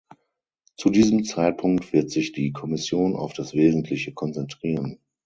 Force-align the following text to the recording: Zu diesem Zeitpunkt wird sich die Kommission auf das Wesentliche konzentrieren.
Zu 0.77 0.89
diesem 0.89 1.25
Zeitpunkt 1.25 1.93
wird 1.93 2.09
sich 2.09 2.31
die 2.31 2.51
Kommission 2.51 3.15
auf 3.15 3.33
das 3.33 3.53
Wesentliche 3.53 4.15
konzentrieren. 4.15 4.97